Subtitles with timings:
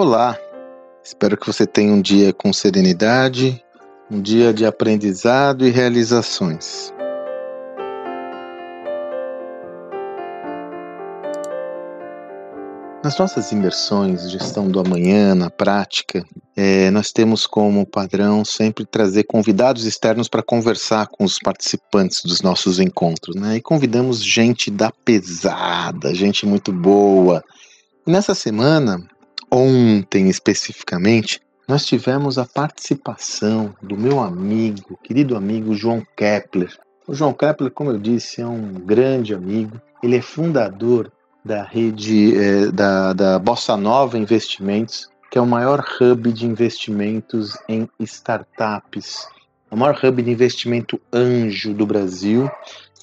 [0.00, 0.38] Olá,
[1.02, 3.60] espero que você tenha um dia com serenidade,
[4.08, 6.94] um dia de aprendizado e realizações.
[13.02, 16.24] Nas nossas imersões, gestão do amanhã, na prática,
[16.56, 22.40] é, nós temos como padrão sempre trazer convidados externos para conversar com os participantes dos
[22.40, 23.56] nossos encontros, né?
[23.56, 27.42] E convidamos gente da pesada, gente muito boa.
[28.06, 29.04] E nessa semana,
[29.50, 36.74] ontem especificamente, nós tivemos a participação do meu amigo, querido amigo João Kepler.
[37.06, 39.80] O João Kepler, como eu disse, é um grande amigo.
[40.02, 41.12] Ele é fundador
[41.44, 47.56] da rede é, da, da Bossa Nova Investimentos, que é o maior hub de investimentos
[47.68, 49.26] em startups,
[49.70, 52.50] o maior hub de investimento anjo do Brasil.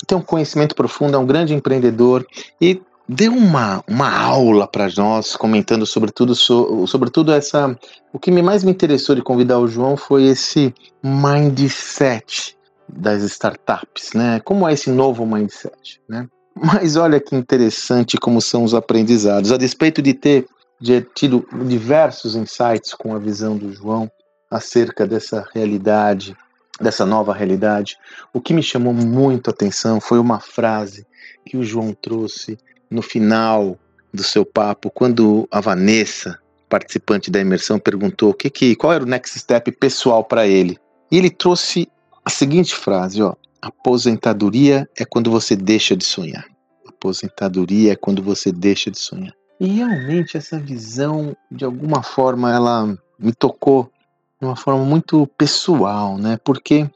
[0.07, 2.25] Tem um conhecimento profundo, é um grande empreendedor
[2.59, 7.77] e deu uma, uma aula para nós, comentando sobretudo, so, sobretudo essa.
[8.11, 14.39] O que mais me interessou de convidar o João foi esse mindset das startups, né?
[14.43, 16.27] Como é esse novo mindset, né?
[16.55, 19.51] Mas olha que interessante como são os aprendizados.
[19.51, 20.47] A despeito de ter
[20.79, 24.09] de tido diversos insights com a visão do João
[24.51, 26.35] acerca dessa realidade,
[26.79, 27.97] dessa nova realidade,
[28.33, 31.05] o que me chamou muito a atenção foi uma frase
[31.45, 32.57] que o João trouxe
[32.95, 33.77] no final
[34.13, 39.07] do seu papo, quando a Vanessa, participante da imersão, perguntou que, que qual era o
[39.07, 40.77] next step pessoal para ele.
[41.11, 41.87] E ele trouxe
[42.23, 46.45] a seguinte frase, ó: Aposentadoria é quando você deixa de sonhar.
[46.87, 49.33] Aposentadoria é quando você deixa de sonhar.
[49.59, 53.91] E realmente essa visão, de alguma forma, ela me tocou
[54.39, 56.37] de uma forma muito pessoal, né?
[56.43, 56.89] Porque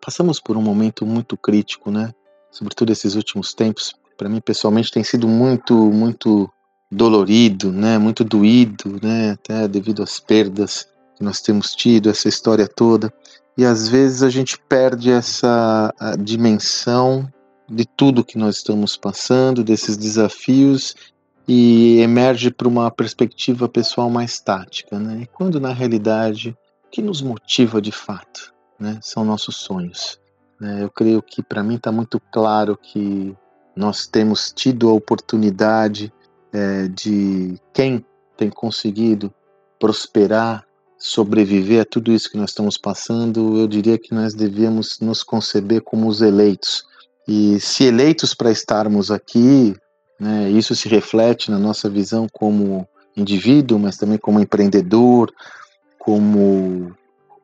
[0.00, 2.12] passamos por um momento muito crítico, né?
[2.50, 6.50] Sobretudo esses últimos tempos, para mim pessoalmente tem sido muito, muito
[6.90, 7.96] dolorido, né?
[7.96, 9.30] Muito doído, né?
[9.30, 10.86] Até devido às perdas
[11.16, 13.10] que nós temos tido, essa história toda
[13.58, 17.28] e às vezes a gente perde essa dimensão
[17.68, 20.94] de tudo que nós estamos passando, desses desafios
[21.46, 25.22] e emerge para uma perspectiva pessoal mais tática, né?
[25.22, 29.00] E quando na realidade o que nos motiva de fato, né?
[29.02, 30.20] São nossos sonhos.
[30.60, 30.84] Né?
[30.84, 33.36] Eu creio que para mim está muito claro que
[33.78, 36.12] nós temos tido a oportunidade
[36.52, 38.04] é, de quem
[38.36, 39.32] tem conseguido
[39.78, 40.66] prosperar
[40.98, 45.80] sobreviver a tudo isso que nós estamos passando, eu diria que nós devíamos nos conceber
[45.80, 46.84] como os eleitos.
[47.26, 49.76] E se eleitos para estarmos aqui,
[50.18, 52.84] né, isso se reflete na nossa visão como
[53.16, 55.32] indivíduo, mas também como empreendedor,
[56.00, 56.92] como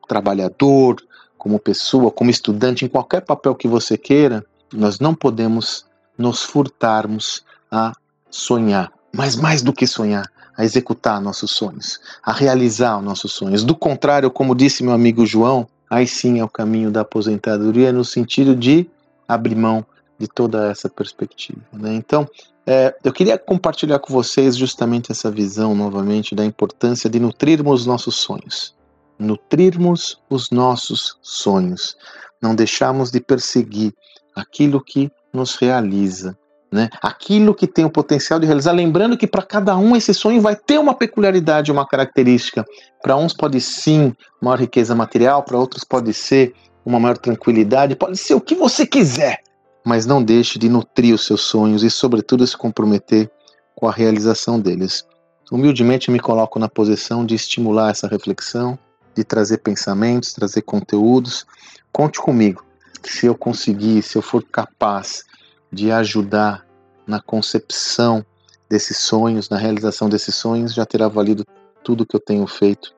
[0.05, 0.97] trabalhador,
[1.37, 5.85] como pessoa, como estudante, em qualquer papel que você queira, nós não podemos
[6.17, 7.93] nos furtarmos a
[8.29, 8.91] sonhar.
[9.13, 13.63] Mas mais do que sonhar, a executar nossos sonhos, a realizar os nossos sonhos.
[13.63, 18.03] Do contrário, como disse meu amigo João, aí sim é o caminho da aposentadoria no
[18.03, 18.89] sentido de
[19.27, 19.85] abrir mão
[20.17, 21.59] de toda essa perspectiva.
[21.73, 21.93] Né?
[21.93, 22.27] Então,
[22.65, 27.85] é, eu queria compartilhar com vocês justamente essa visão novamente da importância de nutrirmos os
[27.85, 28.73] nossos sonhos.
[29.19, 31.95] Nutrirmos os nossos sonhos.
[32.41, 33.93] Não deixarmos de perseguir
[34.35, 36.37] aquilo que nos realiza,
[36.71, 36.89] né?
[37.01, 40.55] Aquilo que tem o potencial de realizar, lembrando que para cada um esse sonho vai
[40.55, 42.65] ter uma peculiaridade, uma característica.
[43.01, 46.53] Para uns pode sim maior riqueza material, para outros pode ser
[46.85, 49.41] uma maior tranquilidade, pode ser o que você quiser,
[49.85, 53.29] mas não deixe de nutrir os seus sonhos e, sobretudo, se comprometer
[53.75, 55.05] com a realização deles.
[55.51, 58.77] Humildemente me coloco na posição de estimular essa reflexão,
[59.15, 61.45] de trazer pensamentos, trazer conteúdos.
[61.91, 62.63] Conte comigo,
[63.11, 65.23] se eu conseguir, se eu for capaz
[65.71, 66.65] de ajudar
[67.07, 68.25] na concepção
[68.69, 71.45] desses sonhos, na realização desses sonhos, já terá valido
[71.83, 72.95] tudo que eu tenho feito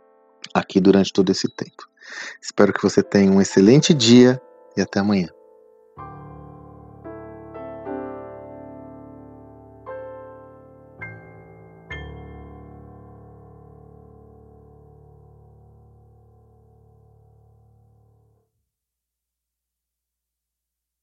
[0.54, 1.88] aqui durante todo esse tempo.
[2.42, 4.42] Espero que você tenha um excelente dia
[4.76, 5.30] e até amanhã.